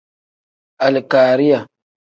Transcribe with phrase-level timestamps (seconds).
[0.85, 1.59] Alikariya.